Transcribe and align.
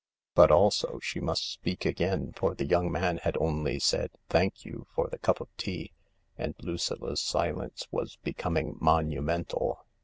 But 0.33 0.49
also 0.49 0.97
she 0.99 1.19
must 1.19 1.51
speak 1.51 1.85
again, 1.85 2.33
for 2.35 2.55
the 2.55 2.65
young 2.65 2.91
man 2.91 3.17
had 3.17 3.37
only 3.37 3.77
said," 3.77 4.09
Thank 4.31 4.65
you," 4.65 4.87
for 4.95 5.07
the 5.07 5.19
cup 5.19 5.39
of 5.39 5.55
tea, 5.57 5.91
and 6.39 6.55
Lucilla's 6.59 7.21
silence 7.21 7.85
was 7.91 8.15
becoming 8.23 8.77
monumental. 8.81 9.85